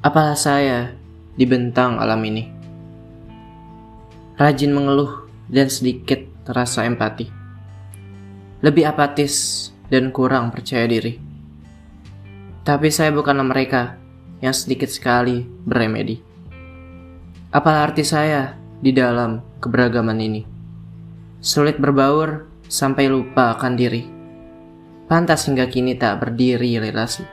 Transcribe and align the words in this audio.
Apalah 0.00 0.32
saya 0.32 0.96
dibentang 1.36 2.00
alam 2.00 2.24
ini? 2.24 2.48
Rajin 4.40 4.72
mengeluh 4.72 5.28
dan 5.44 5.68
sedikit 5.68 6.24
terasa 6.48 6.88
empati. 6.88 7.28
Lebih 8.64 8.88
apatis 8.88 9.68
dan 9.92 10.08
kurang 10.08 10.56
percaya 10.56 10.88
diri. 10.88 11.20
Tapi 12.64 12.88
saya 12.88 13.12
bukanlah 13.12 13.44
mereka 13.44 14.00
yang 14.40 14.56
sedikit 14.56 14.88
sekali 14.88 15.44
beremedi. 15.44 16.16
Apalah 17.52 17.92
arti 17.92 18.00
saya 18.00 18.56
di 18.80 18.96
dalam 18.96 19.60
keberagaman 19.60 20.16
ini? 20.16 20.42
Sulit 21.44 21.76
berbaur 21.76 22.48
sampai 22.72 23.04
lupa 23.04 23.52
akan 23.52 23.76
diri. 23.76 24.08
Pantas 25.04 25.44
hingga 25.44 25.68
kini 25.68 25.92
tak 26.00 26.24
berdiri 26.24 26.80
relasi. 26.80 27.28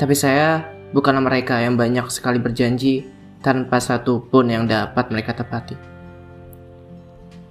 Tapi 0.00 0.16
saya 0.16 0.73
bukanlah 0.94 1.26
mereka 1.26 1.58
yang 1.58 1.74
banyak 1.74 2.06
sekali 2.06 2.38
berjanji 2.38 3.02
tanpa 3.42 3.82
satu 3.82 4.22
pun 4.30 4.46
yang 4.46 4.70
dapat 4.70 5.10
mereka 5.10 5.34
tepati. 5.34 5.74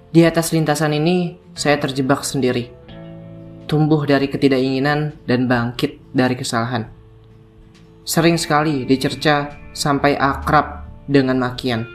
Di 0.10 0.24
atas 0.24 0.56
lintasan 0.56 0.96
ini, 0.96 1.36
saya 1.52 1.76
terjebak 1.78 2.24
sendiri. 2.24 2.72
Tumbuh 3.68 4.08
dari 4.08 4.32
ketidakinginan 4.32 5.14
dan 5.28 5.46
bangkit 5.46 6.00
dari 6.16 6.40
kesalahan. 6.40 6.88
Sering 8.08 8.40
sekali 8.40 8.88
dicerca 8.88 9.58
sampai 9.74 10.16
akrab 10.16 10.86
dengan 11.10 11.42
makian. 11.42 11.86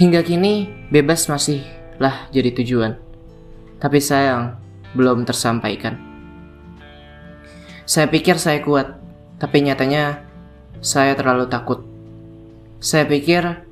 Hingga 0.00 0.24
kini, 0.24 0.68
bebas 0.88 1.28
masihlah 1.28 2.32
jadi 2.32 2.50
tujuan. 2.56 2.96
Tapi 3.76 3.98
sayang, 4.00 4.56
belum 4.96 5.28
tersampaikan. 5.28 5.96
Saya 7.84 8.08
pikir 8.08 8.40
saya 8.40 8.62
kuat, 8.64 8.99
tapi 9.40 9.64
nyatanya 9.64 10.22
saya 10.84 11.16
terlalu 11.16 11.48
takut. 11.48 11.80
Saya 12.78 13.08
pikir 13.08 13.66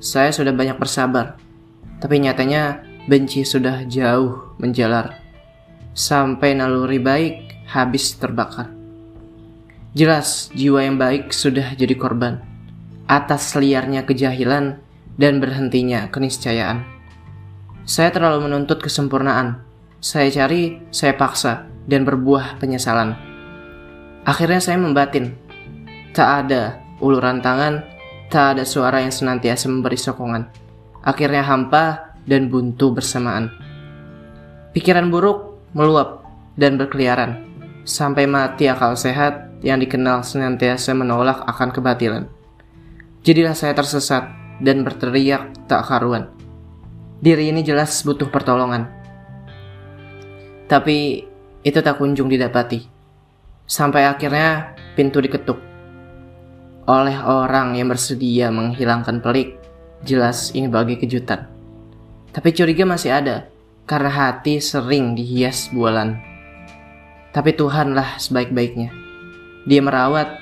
saya 0.00 0.32
sudah 0.32 0.56
banyak 0.56 0.80
bersabar, 0.80 1.36
tapi 2.00 2.18
nyatanya 2.24 2.82
benci 3.04 3.44
sudah 3.44 3.84
jauh 3.84 4.56
menjalar. 4.56 5.20
Sampai 5.92 6.56
naluri 6.56 6.96
baik 6.96 7.68
habis 7.68 8.16
terbakar. 8.16 8.72
Jelas 9.92 10.48
jiwa 10.56 10.86
yang 10.86 10.96
baik 10.96 11.34
sudah 11.34 11.76
jadi 11.76 11.92
korban 11.98 12.40
atas 13.10 13.58
liarnya 13.58 14.06
kejahilan 14.06 14.78
dan 15.18 15.42
berhentinya 15.42 16.06
keniscayaan. 16.14 16.86
Saya 17.82 18.14
terlalu 18.14 18.46
menuntut 18.46 18.78
kesempurnaan. 18.78 19.66
Saya 19.98 20.30
cari, 20.30 20.78
saya 20.94 21.18
paksa, 21.18 21.66
dan 21.90 22.06
berbuah 22.06 22.62
penyesalan. 22.62 23.29
Akhirnya 24.24 24.60
saya 24.60 24.76
membatin. 24.76 25.36
Tak 26.12 26.28
ada 26.46 26.82
uluran 27.00 27.40
tangan, 27.40 27.86
tak 28.28 28.58
ada 28.58 28.64
suara 28.66 29.00
yang 29.00 29.14
senantiasa 29.14 29.70
memberi 29.70 29.96
sokongan. 29.96 30.50
Akhirnya 31.00 31.46
hampa 31.46 32.14
dan 32.28 32.52
buntu 32.52 32.92
bersamaan. 32.92 33.48
Pikiran 34.76 35.08
buruk 35.08 35.70
meluap 35.72 36.26
dan 36.58 36.76
berkeliaran, 36.76 37.46
sampai 37.86 38.28
mati 38.28 38.68
akal 38.68 38.98
sehat 38.98 39.48
yang 39.64 39.80
dikenal 39.80 40.26
senantiasa 40.26 40.92
menolak 40.92 41.40
akan 41.46 41.70
kebatilan. 41.72 42.24
Jadilah 43.22 43.54
saya 43.56 43.72
tersesat 43.72 44.28
dan 44.60 44.84
berteriak 44.84 45.52
tak 45.70 45.88
karuan. 45.88 46.28
Diri 47.20 47.52
ini 47.52 47.60
jelas 47.60 48.00
butuh 48.04 48.28
pertolongan. 48.32 48.88
Tapi 50.68 51.24
itu 51.60 51.78
tak 51.84 52.00
kunjung 52.00 52.32
didapati. 52.32 52.89
Sampai 53.70 54.02
akhirnya 54.02 54.74
pintu 54.98 55.22
diketuk 55.22 55.70
oleh 56.90 57.14
orang 57.22 57.78
yang 57.78 57.86
bersedia 57.86 58.50
menghilangkan 58.50 59.22
pelik. 59.22 59.62
Jelas 60.02 60.50
ini 60.58 60.66
bagi 60.66 60.98
kejutan. 60.98 61.46
Tapi 62.34 62.50
curiga 62.50 62.82
masih 62.82 63.14
ada 63.14 63.46
karena 63.86 64.10
hati 64.10 64.58
sering 64.58 65.14
dihias 65.14 65.70
bualan. 65.70 66.18
Tapi 67.30 67.54
Tuhanlah 67.54 68.18
sebaik-baiknya. 68.18 68.90
Dia 69.70 69.78
merawat 69.84 70.40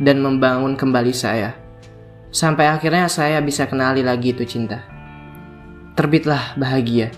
dan 0.00 0.24
membangun 0.24 0.72
kembali 0.72 1.12
saya. 1.12 1.52
Sampai 2.32 2.70
akhirnya 2.70 3.12
saya 3.12 3.44
bisa 3.44 3.68
kenali 3.68 4.00
lagi 4.00 4.32
itu 4.32 4.46
cinta. 4.48 4.80
Terbitlah 5.98 6.56
bahagia. 6.56 7.12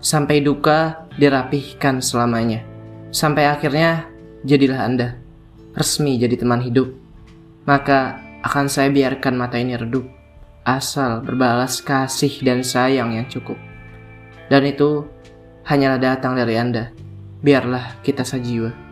Sampai 0.00 0.40
duka 0.40 1.04
dirapihkan 1.18 2.00
selamanya. 2.00 2.64
Sampai 3.10 3.50
akhirnya 3.50 4.17
jadilah 4.48 4.88
Anda 4.88 5.28
resmi 5.78 6.18
jadi 6.18 6.34
teman 6.34 6.58
hidup. 6.64 6.90
Maka 7.68 8.18
akan 8.42 8.66
saya 8.66 8.88
biarkan 8.88 9.36
mata 9.36 9.60
ini 9.60 9.76
redup, 9.76 10.08
asal 10.66 11.20
berbalas 11.20 11.84
kasih 11.84 12.32
dan 12.42 12.64
sayang 12.64 13.14
yang 13.14 13.30
cukup. 13.30 13.60
Dan 14.48 14.64
itu 14.64 15.04
hanyalah 15.68 16.00
datang 16.00 16.34
dari 16.34 16.56
Anda. 16.56 16.90
Biarlah 17.44 18.00
kita 18.00 18.24
sejiwa. 18.24 18.87